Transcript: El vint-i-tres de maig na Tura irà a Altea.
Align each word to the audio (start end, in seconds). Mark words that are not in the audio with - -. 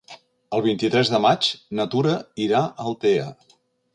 El 0.59 0.63
vint-i-tres 0.67 1.09
de 1.15 1.19
maig 1.25 1.49
na 1.79 1.85
Tura 1.93 2.15
irà 2.47 2.61
a 2.69 2.87
Altea. 2.93 3.29